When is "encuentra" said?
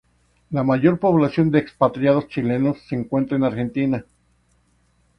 2.95-3.37